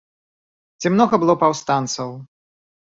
[0.79, 2.21] Ці многа было паўстанцаў?